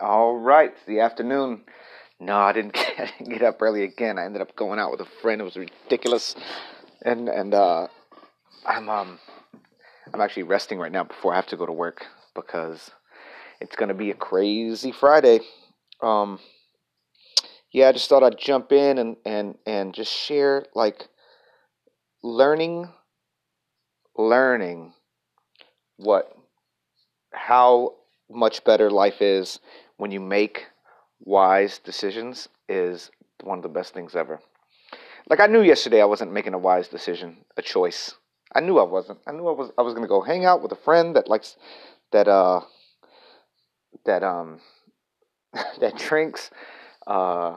All 0.00 0.36
right, 0.36 0.74
the 0.86 1.00
afternoon. 1.00 1.64
No, 2.20 2.36
I 2.36 2.52
didn't, 2.52 2.72
get, 2.96 3.12
get 3.28 3.42
up 3.42 3.60
early 3.60 3.84
again. 3.84 4.18
I 4.18 4.24
ended 4.24 4.42
up 4.42 4.56
going 4.56 4.78
out 4.78 4.90
with 4.90 5.00
a 5.00 5.08
friend. 5.22 5.40
It 5.40 5.44
was 5.44 5.56
ridiculous, 5.56 6.34
and 7.02 7.28
and 7.28 7.54
uh, 7.54 7.88
I'm 8.66 8.88
um 8.88 9.18
I'm 10.12 10.20
actually 10.20 10.44
resting 10.44 10.78
right 10.78 10.92
now 10.92 11.04
before 11.04 11.32
I 11.32 11.36
have 11.36 11.46
to 11.48 11.56
go 11.56 11.66
to 11.66 11.72
work 11.72 12.06
because 12.34 12.90
it's 13.60 13.76
gonna 13.76 13.94
be 13.94 14.10
a 14.10 14.14
crazy 14.14 14.92
Friday. 14.92 15.40
Um, 16.02 16.40
yeah, 17.72 17.88
I 17.88 17.92
just 17.92 18.08
thought 18.08 18.22
I'd 18.22 18.38
jump 18.38 18.72
in 18.72 18.98
and 18.98 19.16
and 19.24 19.58
and 19.66 19.94
just 19.94 20.12
share 20.12 20.66
like 20.74 21.08
learning, 22.22 22.88
learning 24.16 24.92
what 25.96 26.36
how 27.32 27.94
much 28.30 28.64
better 28.64 28.90
life 28.90 29.20
is 29.20 29.60
when 29.96 30.10
you 30.10 30.20
make 30.20 30.66
wise 31.20 31.78
decisions 31.78 32.48
is 32.68 33.10
one 33.42 33.58
of 33.58 33.62
the 33.62 33.68
best 33.68 33.94
things 33.94 34.14
ever. 34.16 34.40
Like 35.28 35.40
I 35.40 35.46
knew 35.46 35.62
yesterday 35.62 36.02
I 36.02 36.06
wasn't 36.06 36.32
making 36.32 36.54
a 36.54 36.58
wise 36.58 36.88
decision, 36.88 37.38
a 37.56 37.62
choice. 37.62 38.14
I 38.54 38.60
knew 38.60 38.78
I 38.78 38.84
wasn't. 38.84 39.18
I 39.26 39.32
knew 39.32 39.48
I 39.48 39.52
was 39.52 39.70
I 39.78 39.82
was 39.82 39.94
gonna 39.94 40.06
go 40.06 40.20
hang 40.20 40.44
out 40.44 40.62
with 40.62 40.72
a 40.72 40.76
friend 40.76 41.16
that 41.16 41.28
likes 41.28 41.56
that 42.12 42.28
uh 42.28 42.60
that 44.04 44.22
um 44.22 44.60
that 45.80 45.96
drinks. 45.96 46.50
Uh 47.06 47.56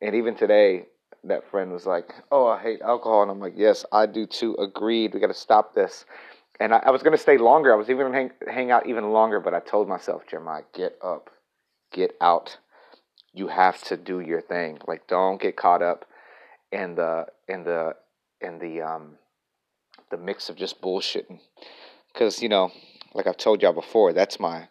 and 0.00 0.14
even 0.14 0.34
today 0.34 0.86
that 1.24 1.48
friend 1.50 1.70
was 1.72 1.86
like, 1.86 2.12
Oh, 2.30 2.46
I 2.46 2.60
hate 2.60 2.80
alcohol 2.80 3.22
and 3.22 3.30
I'm 3.30 3.40
like, 3.40 3.54
Yes, 3.56 3.84
I 3.92 4.06
do 4.06 4.26
too. 4.26 4.54
Agreed. 4.56 5.14
We 5.14 5.20
gotta 5.20 5.34
stop 5.34 5.74
this. 5.74 6.04
And 6.62 6.72
I, 6.72 6.78
I 6.86 6.90
was 6.90 7.02
gonna 7.02 7.18
stay 7.18 7.38
longer. 7.38 7.72
I 7.72 7.76
was 7.76 7.90
even 7.90 8.12
hang 8.12 8.30
hang 8.48 8.70
out 8.70 8.86
even 8.86 9.10
longer, 9.10 9.40
but 9.40 9.54
I 9.54 9.60
told 9.60 9.88
myself, 9.88 10.22
Jeremiah, 10.28 10.62
get 10.72 10.96
up 11.02 11.30
get 11.92 12.16
out. 12.20 12.58
You 13.32 13.48
have 13.48 13.82
to 13.84 13.96
do 13.96 14.20
your 14.20 14.40
thing. 14.40 14.78
Like 14.86 15.06
don't 15.06 15.40
get 15.40 15.56
caught 15.56 15.82
up 15.82 16.04
in 16.70 16.94
the 16.94 17.26
in 17.48 17.64
the 17.64 17.94
in 18.40 18.58
the 18.58 18.82
um 18.82 19.16
the 20.10 20.16
mix 20.16 20.48
of 20.48 20.56
just 20.56 20.80
bullshitting. 20.80 21.40
Cause 22.14 22.42
you 22.42 22.48
know, 22.48 22.70
like 23.14 23.26
I've 23.26 23.36
told 23.36 23.62
y'all 23.62 23.72
before, 23.72 24.12
that's 24.12 24.38
my 24.38 24.68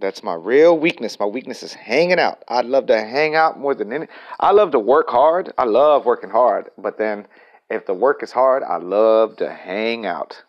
that's 0.00 0.22
my 0.22 0.34
real 0.34 0.78
weakness. 0.78 1.18
My 1.18 1.26
weakness 1.26 1.62
is 1.62 1.74
hanging 1.74 2.18
out. 2.18 2.42
I'd 2.48 2.66
love 2.66 2.86
to 2.86 3.00
hang 3.00 3.34
out 3.34 3.58
more 3.58 3.74
than 3.74 3.92
any. 3.92 4.06
I 4.38 4.52
love 4.52 4.70
to 4.72 4.78
work 4.78 5.08
hard. 5.08 5.52
I 5.58 5.64
love 5.64 6.04
working 6.06 6.30
hard. 6.30 6.70
But 6.76 6.98
then, 6.98 7.26
if 7.70 7.86
the 7.86 7.94
work 7.94 8.22
is 8.22 8.32
hard, 8.32 8.62
I 8.62 8.76
love 8.76 9.36
to 9.36 9.50
hang 9.50 10.04
out. 10.04 10.42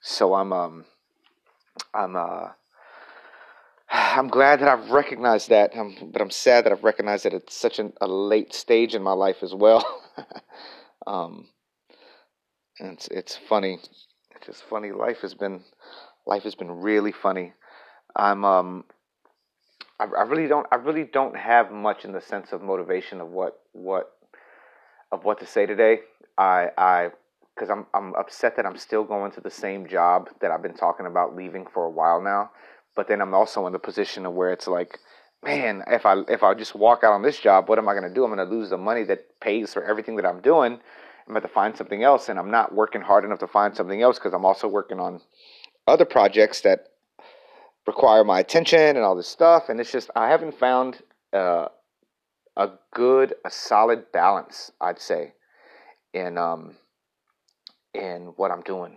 So 0.00 0.34
I'm 0.34 0.52
um 0.52 0.84
I'm 1.94 2.16
uh 2.16 2.50
I'm 3.90 4.28
glad 4.28 4.60
that 4.60 4.68
I've 4.68 4.90
recognized 4.90 5.48
that, 5.48 5.72
but 6.12 6.20
I'm 6.20 6.30
sad 6.30 6.64
that 6.64 6.72
I've 6.72 6.84
recognized 6.84 7.24
that 7.24 7.32
it's 7.32 7.56
such 7.56 7.78
an, 7.78 7.94
a 8.00 8.06
late 8.06 8.52
stage 8.52 8.94
in 8.94 9.02
my 9.02 9.12
life 9.12 9.42
as 9.42 9.54
well. 9.54 10.02
um, 11.06 11.48
it's 12.78 13.08
it's 13.08 13.36
funny. 13.36 13.78
It's 14.34 14.46
just 14.46 14.62
funny. 14.64 14.92
Life 14.92 15.20
has 15.22 15.34
been 15.34 15.62
life 16.26 16.42
has 16.42 16.54
been 16.54 16.70
really 16.70 17.12
funny. 17.12 17.54
I'm 18.14 18.44
um 18.44 18.84
I, 19.98 20.04
I 20.04 20.22
really 20.22 20.48
don't 20.48 20.66
I 20.70 20.76
really 20.76 21.04
don't 21.04 21.36
have 21.36 21.72
much 21.72 22.04
in 22.04 22.12
the 22.12 22.20
sense 22.20 22.52
of 22.52 22.62
motivation 22.62 23.20
of 23.20 23.28
what 23.28 23.60
what 23.72 24.12
of 25.10 25.24
what 25.24 25.40
to 25.40 25.46
say 25.46 25.66
today. 25.66 26.00
I 26.36 26.68
I 26.76 27.10
because 27.58 27.70
I'm 27.70 27.86
I'm 27.92 28.14
upset 28.14 28.56
that 28.56 28.66
I'm 28.66 28.76
still 28.76 29.04
going 29.04 29.32
to 29.32 29.40
the 29.40 29.50
same 29.50 29.88
job 29.88 30.28
that 30.40 30.50
I've 30.50 30.62
been 30.62 30.74
talking 30.74 31.06
about 31.06 31.34
leaving 31.34 31.66
for 31.66 31.84
a 31.84 31.90
while 31.90 32.20
now 32.22 32.50
but 32.98 33.06
then 33.06 33.20
I'm 33.20 33.32
also 33.32 33.64
in 33.68 33.72
the 33.72 33.78
position 33.78 34.26
of 34.26 34.32
where 34.32 34.50
it's 34.50 34.66
like, 34.66 34.98
man, 35.44 35.84
if 35.86 36.04
I 36.04 36.22
if 36.26 36.42
I 36.42 36.52
just 36.54 36.74
walk 36.74 37.04
out 37.04 37.12
on 37.12 37.22
this 37.22 37.38
job, 37.38 37.68
what 37.68 37.78
am 37.78 37.88
I 37.88 37.92
going 37.92 38.08
to 38.08 38.12
do? 38.12 38.24
I'm 38.24 38.34
going 38.34 38.44
to 38.44 38.56
lose 38.56 38.70
the 38.70 38.76
money 38.76 39.04
that 39.04 39.40
pays 39.40 39.72
for 39.72 39.84
everything 39.84 40.16
that 40.16 40.26
I'm 40.26 40.40
doing. 40.40 40.72
I'm 40.72 41.32
going 41.32 41.42
to 41.42 41.46
find 41.46 41.76
something 41.76 42.02
else, 42.02 42.28
and 42.28 42.40
I'm 42.40 42.50
not 42.50 42.74
working 42.74 43.00
hard 43.00 43.24
enough 43.24 43.38
to 43.38 43.46
find 43.46 43.76
something 43.76 44.02
else 44.02 44.18
because 44.18 44.34
I'm 44.34 44.44
also 44.44 44.66
working 44.66 44.98
on 44.98 45.20
other 45.86 46.04
projects 46.04 46.62
that 46.62 46.88
require 47.86 48.24
my 48.24 48.40
attention 48.40 48.80
and 48.80 48.98
all 48.98 49.14
this 49.14 49.28
stuff. 49.28 49.68
And 49.68 49.78
it's 49.78 49.92
just 49.92 50.10
I 50.16 50.28
haven't 50.28 50.58
found 50.58 51.00
uh, 51.32 51.68
a 52.56 52.70
good, 52.92 53.34
a 53.44 53.50
solid 53.52 54.10
balance, 54.10 54.72
I'd 54.80 55.00
say, 55.00 55.34
in 56.12 56.36
um 56.36 56.74
in 57.98 58.32
what 58.36 58.50
I'm 58.50 58.62
doing 58.62 58.96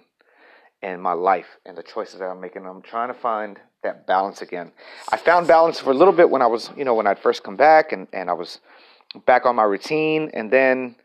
and 0.81 1.01
my 1.01 1.13
life 1.13 1.57
and 1.65 1.77
the 1.77 1.83
choices 1.83 2.19
that 2.19 2.25
I'm 2.25 2.41
making. 2.41 2.65
I'm 2.65 2.81
trying 2.81 3.09
to 3.09 3.13
find 3.13 3.59
that 3.83 4.07
balance 4.07 4.41
again. 4.41 4.71
I 5.11 5.17
found 5.17 5.47
balance 5.47 5.79
for 5.79 5.91
a 5.91 5.93
little 5.93 6.13
bit 6.13 6.29
when 6.29 6.41
I 6.41 6.47
was, 6.47 6.69
you 6.77 6.85
know, 6.85 6.93
when 6.93 7.07
I'd 7.07 7.19
first 7.19 7.43
come 7.43 7.55
back 7.55 7.91
and, 7.91 8.07
and 8.13 8.29
I 8.29 8.33
was 8.33 8.59
back 9.25 9.45
on 9.45 9.55
my 9.55 9.63
routine 9.63 10.31
and 10.33 10.51
then 10.51 10.95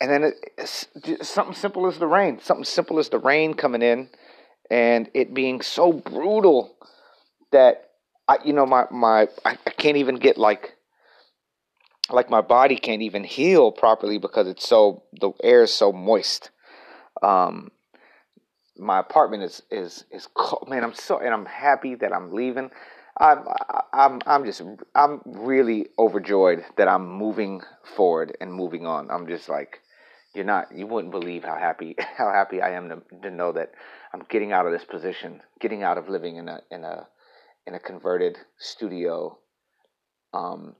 and 0.00 0.10
then 0.10 0.32
it's 0.58 0.88
something 1.22 1.54
simple 1.54 1.86
as 1.86 1.98
the 1.98 2.08
rain, 2.08 2.40
something 2.42 2.64
simple 2.64 2.98
as 2.98 3.08
the 3.08 3.20
rain 3.20 3.54
coming 3.54 3.82
in 3.82 4.08
and 4.68 5.08
it 5.14 5.32
being 5.32 5.60
so 5.60 5.92
brutal 5.92 6.74
that 7.52 7.90
I 8.26 8.38
you 8.44 8.52
know 8.52 8.66
my 8.66 8.86
my 8.90 9.28
I, 9.44 9.58
I 9.66 9.70
can't 9.70 9.96
even 9.98 10.16
get 10.16 10.38
like 10.38 10.74
like 12.10 12.30
my 12.30 12.40
body 12.40 12.76
can't 12.76 13.02
even 13.02 13.22
heal 13.24 13.70
properly 13.70 14.18
because 14.18 14.48
it's 14.48 14.66
so 14.66 15.04
the 15.20 15.32
air 15.42 15.62
is 15.62 15.72
so 15.72 15.92
moist. 15.92 16.50
Um, 17.22 17.70
my 18.76 18.98
apartment 18.98 19.42
is 19.42 19.62
is 19.70 20.04
is 20.10 20.28
cold. 20.34 20.68
man. 20.68 20.84
I'm 20.84 20.94
so 20.94 21.18
and 21.18 21.32
I'm 21.32 21.46
happy 21.46 21.94
that 21.96 22.12
I'm 22.12 22.32
leaving. 22.32 22.70
I'm 23.18 23.44
I'm 23.92 24.20
I'm 24.26 24.44
just 24.44 24.62
I'm 24.94 25.20
really 25.26 25.88
overjoyed 25.98 26.64
that 26.76 26.88
I'm 26.88 27.06
moving 27.06 27.60
forward 27.96 28.36
and 28.40 28.52
moving 28.52 28.86
on. 28.86 29.10
I'm 29.10 29.26
just 29.26 29.48
like 29.48 29.80
you're 30.34 30.44
not 30.44 30.74
you 30.74 30.86
wouldn't 30.86 31.12
believe 31.12 31.44
how 31.44 31.56
happy 31.56 31.94
how 32.16 32.32
happy 32.32 32.60
I 32.62 32.70
am 32.70 32.88
to 32.88 33.20
to 33.22 33.30
know 33.30 33.52
that 33.52 33.72
I'm 34.14 34.24
getting 34.28 34.52
out 34.52 34.66
of 34.66 34.72
this 34.72 34.84
position, 34.84 35.42
getting 35.60 35.82
out 35.82 35.98
of 35.98 36.08
living 36.08 36.36
in 36.36 36.48
a 36.48 36.60
in 36.70 36.84
a 36.84 37.06
in 37.66 37.74
a 37.74 37.78
converted 37.78 38.38
studio 38.58 39.38
um 40.32 40.74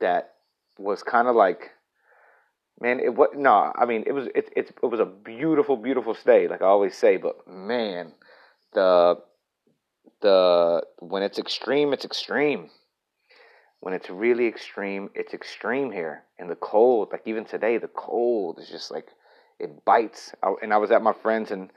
that 0.00 0.34
was 0.78 1.02
kind 1.02 1.28
of 1.28 1.34
like 1.34 1.70
man, 2.80 3.00
it 3.00 3.14
was 3.14 3.30
no. 3.34 3.72
I 3.74 3.84
mean, 3.84 4.04
it 4.06 4.12
was 4.12 4.26
it, 4.34 4.50
it 4.56 4.74
it 4.82 4.86
was 4.86 5.00
a 5.00 5.06
beautiful, 5.06 5.76
beautiful 5.76 6.14
stay, 6.14 6.48
like 6.48 6.62
I 6.62 6.66
always 6.66 6.96
say. 6.96 7.16
But 7.16 7.46
man, 7.46 8.12
the 8.72 9.18
the 10.22 10.82
when 10.98 11.22
it's 11.22 11.38
extreme, 11.38 11.92
it's 11.92 12.04
extreme. 12.04 12.70
When 13.80 13.94
it's 13.94 14.10
really 14.10 14.46
extreme, 14.46 15.08
it's 15.14 15.32
extreme 15.32 15.90
here. 15.90 16.24
And 16.38 16.50
the 16.50 16.56
cold, 16.56 17.08
like 17.12 17.22
even 17.24 17.46
today, 17.46 17.78
the 17.78 17.88
cold 17.88 18.58
is 18.58 18.68
just 18.68 18.90
like 18.90 19.08
it 19.58 19.84
bites. 19.84 20.32
I, 20.42 20.54
and 20.62 20.72
I 20.72 20.76
was 20.76 20.90
at 20.90 21.02
my 21.02 21.14
friend's, 21.14 21.50
and 21.50 21.70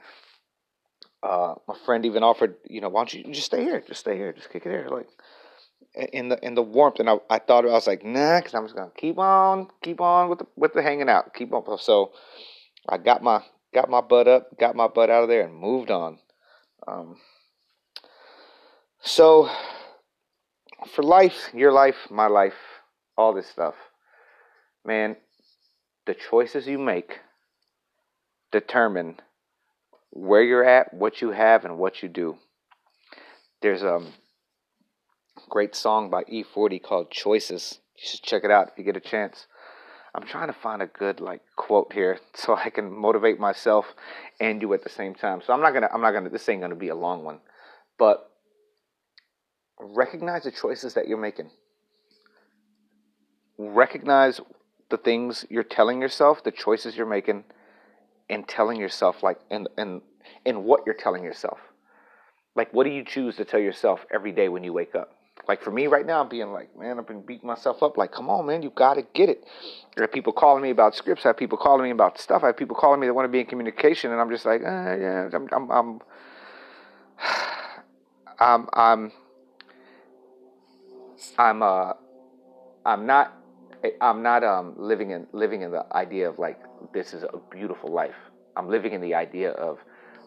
uh, 1.22 1.54
my 1.66 1.76
friend 1.86 2.04
even 2.04 2.22
offered, 2.22 2.56
you 2.68 2.82
know, 2.82 2.90
why 2.90 3.00
don't 3.00 3.14
you 3.14 3.32
just 3.32 3.46
stay 3.46 3.62
here? 3.62 3.82
Just 3.86 4.00
stay 4.00 4.16
here. 4.16 4.32
Just 4.32 4.50
kick 4.50 4.66
it 4.66 4.70
here. 4.70 4.88
Like 4.90 5.08
in 5.94 6.28
the 6.28 6.44
in 6.44 6.54
the 6.54 6.62
warmth, 6.62 7.00
and 7.00 7.08
I, 7.08 7.16
I 7.30 7.38
thought 7.38 7.64
I 7.64 7.68
was 7.68 7.86
like 7.86 8.04
nah, 8.04 8.38
because 8.38 8.54
I'm 8.54 8.64
just 8.64 8.74
gonna 8.74 8.90
keep 8.96 9.18
on, 9.18 9.68
keep 9.82 10.00
on 10.00 10.28
with 10.28 10.40
the 10.40 10.46
with 10.56 10.72
the 10.72 10.82
hanging 10.82 11.08
out, 11.08 11.34
keep 11.34 11.52
on. 11.52 11.78
So 11.78 12.12
I 12.88 12.98
got 12.98 13.22
my 13.22 13.42
got 13.72 13.88
my 13.88 14.00
butt 14.00 14.28
up, 14.28 14.58
got 14.58 14.76
my 14.76 14.88
butt 14.88 15.10
out 15.10 15.22
of 15.22 15.28
there, 15.28 15.42
and 15.42 15.54
moved 15.54 15.90
on. 15.90 16.18
Um, 16.86 17.16
so 19.00 19.48
for 20.88 21.02
life, 21.02 21.50
your 21.54 21.72
life, 21.72 22.08
my 22.10 22.26
life, 22.26 22.54
all 23.16 23.32
this 23.32 23.48
stuff, 23.48 23.74
man, 24.84 25.16
the 26.06 26.14
choices 26.14 26.66
you 26.66 26.78
make 26.78 27.20
determine 28.52 29.20
where 30.10 30.42
you're 30.42 30.64
at, 30.64 30.94
what 30.94 31.20
you 31.20 31.30
have, 31.30 31.64
and 31.64 31.78
what 31.78 32.02
you 32.02 32.08
do. 32.08 32.38
There's 33.62 33.82
um 33.82 34.12
Great 35.48 35.74
song 35.74 36.08
by 36.10 36.24
E40 36.24 36.82
called 36.82 37.10
Choices. 37.10 37.78
You 37.96 38.02
should 38.06 38.22
check 38.22 38.44
it 38.44 38.50
out 38.50 38.68
if 38.68 38.78
you 38.78 38.84
get 38.84 38.96
a 38.96 39.00
chance. 39.00 39.46
I'm 40.14 40.26
trying 40.26 40.46
to 40.46 40.54
find 40.54 40.80
a 40.80 40.86
good 40.86 41.20
like 41.20 41.42
quote 41.56 41.92
here 41.92 42.18
so 42.34 42.56
I 42.56 42.70
can 42.70 42.90
motivate 42.90 43.38
myself 43.38 43.86
and 44.40 44.62
you 44.62 44.72
at 44.74 44.82
the 44.82 44.88
same 44.88 45.14
time. 45.14 45.42
So 45.44 45.52
I'm 45.52 45.60
not 45.60 45.74
gonna 45.74 45.88
I'm 45.92 46.00
not 46.00 46.12
gonna 46.12 46.30
this 46.30 46.48
ain't 46.48 46.62
gonna 46.62 46.76
be 46.76 46.88
a 46.88 46.94
long 46.94 47.24
one. 47.24 47.40
But 47.98 48.30
recognize 49.78 50.44
the 50.44 50.50
choices 50.50 50.94
that 50.94 51.08
you're 51.08 51.18
making. 51.18 51.50
Recognize 53.58 54.40
the 54.90 54.96
things 54.96 55.44
you're 55.50 55.62
telling 55.62 56.00
yourself, 56.00 56.42
the 56.42 56.52
choices 56.52 56.96
you're 56.96 57.06
making, 57.06 57.44
and 58.30 58.48
telling 58.48 58.80
yourself 58.80 59.22
like 59.22 59.40
and 59.50 59.68
and 59.76 60.00
and 60.46 60.64
what 60.64 60.82
you're 60.86 60.94
telling 60.94 61.22
yourself. 61.22 61.58
Like 62.56 62.72
what 62.72 62.84
do 62.84 62.90
you 62.90 63.04
choose 63.04 63.36
to 63.36 63.44
tell 63.44 63.60
yourself 63.60 64.06
every 64.12 64.32
day 64.32 64.48
when 64.48 64.64
you 64.64 64.72
wake 64.72 64.94
up? 64.94 65.13
Like 65.46 65.62
for 65.62 65.70
me 65.70 65.86
right 65.86 66.06
now, 66.06 66.22
I'm 66.22 66.28
being 66.28 66.52
like, 66.52 66.76
man, 66.76 66.98
I've 66.98 67.06
been 67.06 67.22
beating 67.22 67.46
myself 67.46 67.82
up. 67.82 67.96
Like, 67.96 68.12
come 68.12 68.30
on, 68.30 68.46
man, 68.46 68.62
you 68.62 68.70
got 68.70 68.94
to 68.94 69.02
get 69.14 69.28
it. 69.28 69.44
There 69.94 70.04
are 70.04 70.08
people 70.08 70.32
calling 70.32 70.62
me 70.62 70.70
about 70.70 70.94
scripts. 70.94 71.24
I 71.24 71.30
have 71.30 71.36
people 71.36 71.58
calling 71.58 71.84
me 71.84 71.90
about 71.90 72.18
stuff. 72.18 72.42
I 72.42 72.48
have 72.48 72.56
people 72.56 72.76
calling 72.76 73.00
me 73.00 73.06
that 73.06 73.14
want 73.14 73.26
to 73.26 73.32
be 73.32 73.40
in 73.40 73.46
communication, 73.46 74.10
and 74.10 74.20
I'm 74.20 74.30
just 74.30 74.44
like, 74.44 74.62
eh, 74.62 74.96
yeah, 74.96 75.28
I'm, 75.32 75.48
I'm, 75.52 75.70
I'm, 75.70 76.00
I'm, 78.40 78.68
I'm, 78.72 79.12
I'm 81.38 81.62
uh 81.62 81.92
I'm 82.84 83.06
not 83.06 83.34
I'm 84.00 84.22
not 84.22 84.44
um 84.44 84.74
living 84.76 85.10
in 85.10 85.26
living 85.32 85.62
in 85.62 85.70
the 85.70 85.84
idea 85.92 86.28
of 86.28 86.38
like 86.38 86.60
this 86.92 87.14
is 87.14 87.22
a 87.22 87.38
beautiful 87.50 87.90
life. 87.90 88.14
I'm 88.56 88.68
living 88.68 88.92
in 88.92 89.00
the 89.00 89.14
idea 89.14 89.50
of 89.52 89.78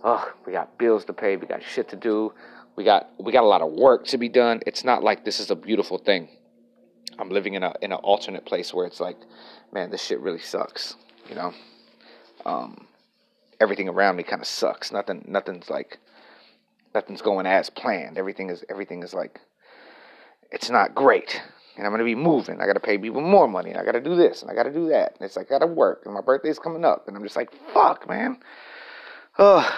oh, 0.04 0.31
we 0.46 0.54
got 0.54 0.78
bills 0.78 1.06
to 1.06 1.14
pay, 1.14 1.38
we 1.38 1.48
got 1.48 1.62
shit 1.64 1.90
to 1.90 1.96
do, 1.96 2.34
we 2.78 2.84
got 2.84 3.10
we 3.20 3.32
got 3.34 3.44
a 3.44 3.48
lot 3.48 3.62
of 3.62 3.72
work 3.72 4.06
to 4.08 4.18
be 4.18 4.30
done. 4.30 4.62
It's 4.66 4.84
not 4.84 5.04
like 5.04 5.26
this 5.26 5.40
is 5.40 5.52
a 5.52 5.56
beautiful 5.56 5.98
thing. 5.98 6.30
I'm 7.20 7.30
living 7.30 7.56
in 7.56 7.64
a 7.64 7.74
in 7.82 7.92
an 7.92 7.98
alternate 7.98 8.46
place 8.46 8.74
where 8.74 8.86
it's 8.86 9.00
like, 9.00 9.18
man, 9.74 9.90
this 9.90 10.04
shit 10.04 10.20
really 10.22 10.40
sucks. 10.40 10.96
You 11.28 11.36
know, 11.36 11.54
um, 12.46 12.88
everything 13.60 13.90
around 13.90 14.16
me 14.16 14.24
kind 14.24 14.42
of 14.42 14.48
sucks. 14.48 14.92
Nothing 14.92 15.26
nothing's 15.28 15.70
like 15.70 15.98
nothing's 16.94 17.24
going 17.24 17.48
as 17.48 17.70
planned. 17.72 18.18
Everything 18.18 18.52
is 18.52 18.64
everything 18.70 19.02
is 19.04 19.14
like 19.14 19.42
it's 20.52 20.70
not 20.70 20.94
great. 20.94 21.42
And 21.78 21.86
I'm 21.86 21.92
gonna 21.92 22.04
be 22.04 22.16
moving. 22.16 22.62
I 22.62 22.68
gotta 22.68 22.80
pay 22.80 22.98
people 23.00 23.22
more 23.22 23.48
money. 23.48 23.76
I 23.76 23.84
gotta 23.84 24.02
do 24.02 24.16
this 24.16 24.44
and 24.44 24.52
I 24.52 24.54
gotta 24.56 24.72
do 24.72 24.90
that. 24.90 25.16
And 25.16 25.26
it's 25.26 25.36
like 25.36 25.48
I 25.48 25.50
gotta 25.50 25.68
work. 25.68 26.04
And 26.06 26.14
my 26.14 26.22
birthday's 26.22 26.60
coming 26.60 26.86
up. 26.86 27.08
And 27.08 27.18
I'm 27.18 27.24
just 27.24 27.36
like, 27.36 27.50
fuck, 27.74 28.08
man. 28.08 28.38
Ugh. 29.40 29.74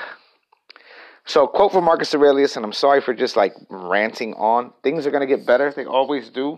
So, 1.29 1.45
quote 1.45 1.71
from 1.71 1.83
Marcus 1.83 2.15
Aurelius, 2.15 2.55
and 2.55 2.65
I'm 2.65 2.73
sorry 2.73 3.01
for 3.01 3.13
just 3.13 3.37
like 3.37 3.53
ranting 3.69 4.33
on. 4.33 4.73
Things 4.81 5.05
are 5.05 5.11
gonna 5.11 5.27
get 5.27 5.45
better. 5.45 5.71
They 5.71 5.85
always 5.85 6.31
do. 6.31 6.57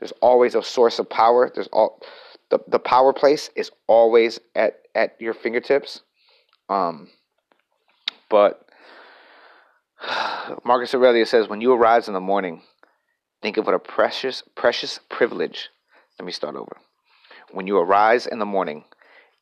There's 0.00 0.10
always 0.20 0.56
a 0.56 0.62
source 0.64 0.98
of 0.98 1.08
power. 1.08 1.52
There's 1.54 1.68
all 1.68 2.02
the, 2.50 2.58
the 2.66 2.80
power 2.80 3.12
place 3.12 3.48
is 3.54 3.70
always 3.86 4.40
at 4.56 4.80
at 4.96 5.14
your 5.20 5.34
fingertips. 5.34 6.02
Um, 6.68 7.10
but 8.28 8.68
Marcus 10.64 10.92
Aurelius 10.94 11.30
says, 11.30 11.48
when 11.48 11.60
you 11.60 11.72
arise 11.72 12.08
in 12.08 12.14
the 12.14 12.20
morning, 12.20 12.62
think 13.40 13.56
of 13.56 13.66
what 13.66 13.76
a 13.76 13.78
precious, 13.78 14.42
precious 14.56 14.98
privilege. 15.08 15.68
Let 16.18 16.26
me 16.26 16.32
start 16.32 16.56
over. 16.56 16.76
When 17.52 17.68
you 17.68 17.78
arise 17.78 18.26
in 18.26 18.40
the 18.40 18.46
morning, 18.46 18.82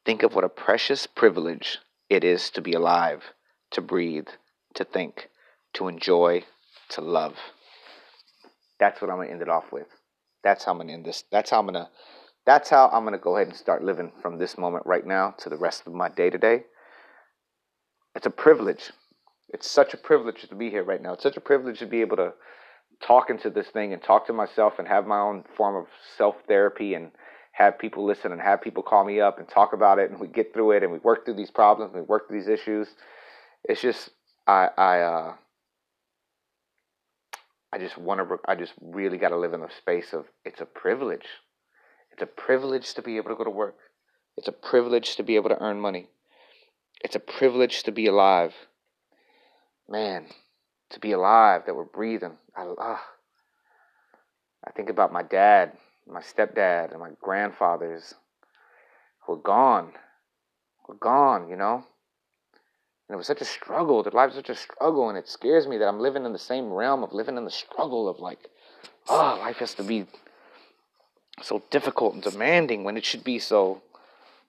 think 0.04 0.22
of 0.22 0.34
what 0.34 0.44
a 0.44 0.50
precious 0.50 1.06
privilege 1.06 1.78
it 2.10 2.24
is 2.24 2.50
to 2.50 2.60
be 2.60 2.74
alive, 2.74 3.32
to 3.70 3.80
breathe, 3.80 4.28
to 4.76 4.84
think, 4.84 5.28
to 5.74 5.88
enjoy, 5.88 6.44
to 6.90 7.00
love. 7.00 7.34
That's 8.78 9.00
what 9.00 9.10
I'm 9.10 9.18
gonna 9.18 9.30
end 9.30 9.42
it 9.42 9.48
off 9.48 9.72
with. 9.72 9.88
That's 10.42 10.64
how 10.64 10.72
I'm 10.72 10.78
gonna 10.78 10.92
end 10.92 11.04
this. 11.04 11.24
That's 11.30 11.50
how 11.50 11.58
I'm 11.58 11.66
gonna. 11.66 11.90
That's 12.44 12.70
how 12.70 12.88
I'm 12.92 13.04
gonna 13.04 13.18
go 13.18 13.36
ahead 13.36 13.48
and 13.48 13.56
start 13.56 13.82
living 13.82 14.12
from 14.22 14.38
this 14.38 14.56
moment 14.56 14.86
right 14.86 15.04
now 15.04 15.34
to 15.38 15.48
the 15.48 15.56
rest 15.56 15.86
of 15.86 15.92
my 15.92 16.08
day 16.08 16.30
to 16.30 16.38
day. 16.38 16.64
It's 18.14 18.26
a 18.26 18.30
privilege. 18.30 18.92
It's 19.48 19.70
such 19.70 19.94
a 19.94 19.98
privilege 19.98 20.48
to 20.48 20.54
be 20.54 20.70
here 20.70 20.84
right 20.84 21.02
now. 21.02 21.14
It's 21.14 21.22
such 21.22 21.36
a 21.36 21.40
privilege 21.40 21.78
to 21.80 21.86
be 21.86 22.00
able 22.00 22.16
to 22.16 22.32
talk 23.02 23.30
into 23.30 23.50
this 23.50 23.68
thing 23.68 23.92
and 23.92 24.02
talk 24.02 24.26
to 24.26 24.32
myself 24.32 24.74
and 24.78 24.88
have 24.88 25.06
my 25.06 25.18
own 25.18 25.44
form 25.56 25.76
of 25.76 25.86
self 26.16 26.36
therapy 26.46 26.94
and 26.94 27.10
have 27.52 27.78
people 27.78 28.04
listen 28.04 28.32
and 28.32 28.40
have 28.40 28.60
people 28.60 28.82
call 28.82 29.04
me 29.04 29.20
up 29.20 29.38
and 29.38 29.48
talk 29.48 29.72
about 29.72 29.98
it 29.98 30.10
and 30.10 30.20
we 30.20 30.26
get 30.28 30.52
through 30.52 30.72
it 30.72 30.82
and 30.82 30.92
we 30.92 30.98
work 30.98 31.24
through 31.24 31.34
these 31.34 31.50
problems 31.50 31.92
and 31.92 32.02
we 32.02 32.06
work 32.06 32.28
through 32.28 32.38
these 32.38 32.48
issues. 32.48 32.88
It's 33.64 33.80
just 33.80 34.10
I 34.46 34.68
I 34.76 35.00
uh 35.00 35.34
I 37.72 37.78
just 37.78 37.98
want 37.98 38.20
to 38.20 38.38
I 38.46 38.54
just 38.54 38.72
really 38.80 39.18
got 39.18 39.30
to 39.30 39.36
live 39.36 39.52
in 39.52 39.60
the 39.60 39.70
space 39.78 40.12
of 40.12 40.26
it's 40.44 40.60
a 40.60 40.66
privilege. 40.66 41.26
It's 42.12 42.22
a 42.22 42.26
privilege 42.26 42.94
to 42.94 43.02
be 43.02 43.16
able 43.16 43.30
to 43.30 43.36
go 43.36 43.44
to 43.44 43.50
work. 43.50 43.76
It's 44.36 44.48
a 44.48 44.52
privilege 44.52 45.16
to 45.16 45.22
be 45.22 45.36
able 45.36 45.48
to 45.48 45.60
earn 45.60 45.80
money. 45.80 46.08
It's 47.02 47.16
a 47.16 47.20
privilege 47.20 47.82
to 47.84 47.92
be 47.92 48.06
alive. 48.06 48.54
Man, 49.88 50.26
to 50.90 51.00
be 51.00 51.12
alive, 51.12 51.62
that 51.66 51.76
we're 51.76 51.84
breathing. 51.84 52.36
I, 52.56 52.62
uh, 52.62 52.98
I 54.66 54.70
think 54.74 54.88
about 54.88 55.12
my 55.12 55.22
dad, 55.22 55.72
my 56.10 56.20
stepdad, 56.20 56.90
and 56.90 57.00
my 57.00 57.10
grandfathers 57.20 58.14
who 59.26 59.34
are 59.34 59.42
gone. 59.42 59.92
Who 60.84 60.94
are 60.94 60.96
gone, 60.96 61.48
you 61.48 61.56
know? 61.56 61.84
And 63.08 63.14
it 63.14 63.18
was 63.18 63.26
such 63.26 63.40
a 63.40 63.46
struggle. 63.46 64.02
Their 64.02 64.12
lives 64.12 64.34
such 64.34 64.50
a 64.50 64.54
struggle, 64.54 65.08
and 65.08 65.16
it 65.16 65.28
scares 65.28 65.66
me 65.66 65.78
that 65.78 65.86
I'm 65.86 66.00
living 66.00 66.24
in 66.24 66.32
the 66.32 66.38
same 66.38 66.72
realm 66.72 67.04
of 67.04 67.12
living 67.12 67.36
in 67.36 67.44
the 67.44 67.50
struggle 67.50 68.08
of 68.08 68.18
like, 68.18 68.50
oh, 69.08 69.38
life 69.40 69.58
has 69.58 69.74
to 69.74 69.84
be 69.84 70.06
so 71.42 71.62
difficult 71.70 72.14
and 72.14 72.22
demanding 72.22 72.82
when 72.82 72.96
it 72.96 73.04
should 73.04 73.22
be 73.22 73.38
so 73.38 73.82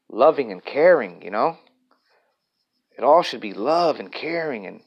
loving 0.09 0.51
and 0.51 0.63
caring, 0.63 1.21
you 1.21 1.30
know? 1.30 1.57
It 2.98 3.04
all 3.04 3.21
should 3.21 3.42
be 3.42 3.54
love 3.54 4.00
and 4.00 4.12
caring 4.12 4.65
and 4.65 4.81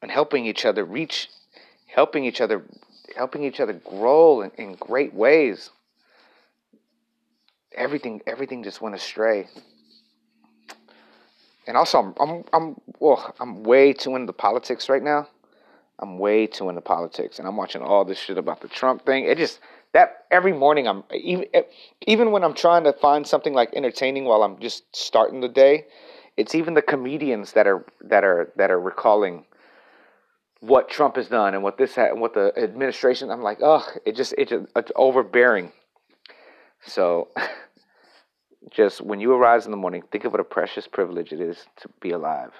and 0.00 0.10
helping 0.10 0.46
each 0.46 0.64
other 0.64 0.84
reach 0.84 1.28
helping 1.86 2.24
each 2.24 2.40
other 2.40 2.64
helping 3.16 3.44
each 3.44 3.60
other 3.60 3.74
grow 3.74 4.40
in, 4.40 4.50
in 4.56 4.74
great 4.74 5.14
ways. 5.14 5.70
Everything 7.74 8.22
everything 8.26 8.62
just 8.62 8.80
went 8.80 8.94
astray 8.94 9.48
and 11.66 11.76
also 11.76 11.98
I'm 11.98 12.14
I'm 12.20 12.44
I'm 12.52 12.80
well, 12.98 13.34
I'm 13.40 13.62
way 13.62 13.92
too 13.92 14.16
into 14.16 14.32
politics 14.32 14.88
right 14.88 15.02
now. 15.02 15.28
I'm 15.98 16.18
way 16.18 16.46
too 16.46 16.68
into 16.68 16.80
politics, 16.80 17.38
and 17.38 17.46
I'm 17.46 17.56
watching 17.56 17.82
all 17.82 18.04
this 18.04 18.18
shit 18.18 18.38
about 18.38 18.60
the 18.60 18.68
Trump 18.68 19.06
thing. 19.06 19.24
It 19.24 19.38
just 19.38 19.60
that 19.92 20.24
every 20.30 20.52
morning 20.52 20.88
I'm 20.88 21.04
even 21.14 21.46
even 22.06 22.32
when 22.32 22.42
I'm 22.42 22.54
trying 22.54 22.84
to 22.84 22.92
find 22.92 23.26
something 23.26 23.54
like 23.54 23.72
entertaining 23.74 24.24
while 24.24 24.42
I'm 24.42 24.58
just 24.58 24.84
starting 24.94 25.40
the 25.40 25.48
day, 25.48 25.86
it's 26.36 26.54
even 26.54 26.74
the 26.74 26.82
comedians 26.82 27.52
that 27.52 27.66
are 27.66 27.84
that 28.00 28.24
are 28.24 28.52
that 28.56 28.70
are 28.70 28.80
recalling 28.80 29.44
what 30.60 30.88
Trump 30.88 31.16
has 31.16 31.28
done 31.28 31.54
and 31.54 31.62
what 31.62 31.78
this 31.78 31.94
ha- 31.94 32.06
and 32.10 32.20
what 32.20 32.34
the 32.34 32.52
administration. 32.56 33.30
I'm 33.30 33.42
like, 33.42 33.58
ugh, 33.62 33.98
it 34.04 34.16
just 34.16 34.34
it 34.36 34.48
just, 34.48 34.66
it's 34.74 34.92
overbearing. 34.96 35.72
So. 36.86 37.28
just 38.70 39.00
when 39.00 39.20
you 39.20 39.32
arise 39.32 39.64
in 39.64 39.70
the 39.70 39.76
morning, 39.76 40.02
think 40.10 40.24
of 40.24 40.32
what 40.32 40.40
a 40.40 40.44
precious 40.44 40.86
privilege 40.86 41.32
it 41.32 41.40
is 41.40 41.66
to 41.80 41.88
be 42.00 42.10
alive, 42.10 42.52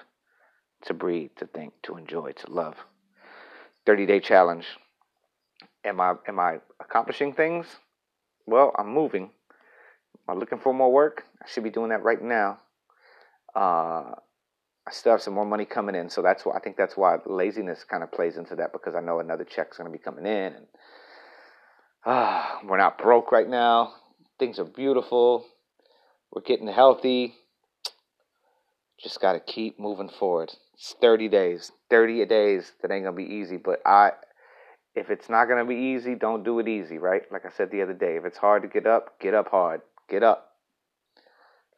to 0.85 0.93
breathe, 0.93 1.31
to 1.37 1.47
think, 1.47 1.73
to 1.83 1.97
enjoy, 1.97 2.31
to 2.33 2.51
love. 2.51 2.75
30 3.85 4.05
day 4.05 4.19
challenge. 4.19 4.65
Am 5.85 5.99
I 5.99 6.15
am 6.27 6.39
I 6.39 6.59
accomplishing 6.79 7.33
things? 7.33 7.67
Well, 8.45 8.73
I'm 8.77 8.87
moving. 8.93 9.23
Am 9.23 10.35
I 10.35 10.39
looking 10.39 10.59
for 10.59 10.73
more 10.73 10.91
work? 10.91 11.25
I 11.41 11.47
should 11.47 11.63
be 11.63 11.69
doing 11.69 11.89
that 11.89 12.03
right 12.03 12.21
now. 12.21 12.59
Uh, 13.55 14.15
I 14.85 14.91
still 14.91 15.13
have 15.13 15.21
some 15.21 15.33
more 15.33 15.45
money 15.45 15.65
coming 15.65 15.95
in, 15.95 16.09
so 16.09 16.21
that's 16.21 16.45
why 16.45 16.55
I 16.55 16.59
think 16.59 16.77
that's 16.77 16.97
why 16.97 17.17
laziness 17.25 17.83
kind 17.83 18.03
of 18.03 18.11
plays 18.11 18.37
into 18.37 18.55
that 18.55 18.73
because 18.73 18.95
I 18.95 19.01
know 19.01 19.19
another 19.19 19.45
check's 19.45 19.77
going 19.77 19.91
to 19.91 19.97
be 19.97 20.03
coming 20.03 20.25
in, 20.25 20.53
and 20.53 20.65
uh, 22.05 22.45
we're 22.65 22.77
not 22.77 22.97
broke 22.97 23.31
right 23.31 23.47
now. 23.47 23.93
Things 24.39 24.59
are 24.59 24.65
beautiful. 24.65 25.45
We're 26.33 26.41
getting 26.41 26.67
healthy. 26.67 27.35
Just 28.99 29.21
got 29.21 29.33
to 29.33 29.39
keep 29.39 29.79
moving 29.79 30.09
forward. 30.09 30.51
It's 30.73 30.95
30 30.99 31.29
days. 31.29 31.71
30 31.89 32.25
days 32.25 32.71
that 32.81 32.91
ain't 32.91 33.03
going 33.03 33.15
to 33.15 33.23
be 33.23 33.35
easy, 33.35 33.57
but 33.57 33.81
I 33.85 34.11
if 34.95 35.09
it's 35.09 35.29
not 35.29 35.45
going 35.45 35.59
to 35.59 35.67
be 35.67 35.75
easy, 35.75 36.15
don't 36.15 36.43
do 36.43 36.59
it 36.59 36.67
easy, 36.67 36.97
right? 36.97 37.23
Like 37.31 37.45
I 37.45 37.49
said 37.49 37.71
the 37.71 37.81
other 37.81 37.93
day, 37.93 38.15
if 38.15 38.25
it's 38.25 38.37
hard 38.37 38.61
to 38.61 38.67
get 38.67 38.85
up, 38.85 39.19
get 39.19 39.33
up 39.33 39.49
hard. 39.49 39.81
Get 40.09 40.23
up. 40.23 40.51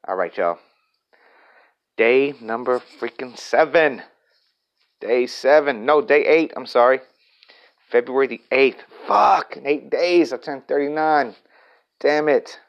All 0.07 0.15
right, 0.15 0.35
y'all. 0.35 0.59
Day 1.97 2.35
number 2.41 2.81
freaking 2.99 3.37
7. 3.37 4.01
Day 4.99 5.27
7. 5.27 5.85
No, 5.85 6.01
day 6.01 6.25
8. 6.25 6.53
I'm 6.57 6.65
sorry. 6.65 6.99
February 7.89 8.27
the 8.27 8.41
8th. 8.51 8.79
Fuck, 9.07 9.57
in 9.57 9.65
8 9.65 9.89
days 9.89 10.33
I 10.33 10.37
turned 10.37 10.67
39. 10.67 11.35
Damn 12.01 12.27
it. 12.27 12.59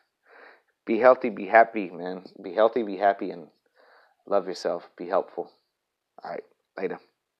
Be 0.86 0.98
healthy, 0.98 1.30
be 1.30 1.46
happy, 1.46 1.90
man. 1.90 2.24
Be 2.42 2.54
healthy, 2.54 2.82
be 2.84 2.96
happy, 2.96 3.30
and 3.30 3.48
love 4.26 4.46
yourself. 4.46 4.88
Be 4.96 5.08
helpful. 5.08 5.50
All 6.22 6.30
right, 6.30 6.44
later. 6.78 6.98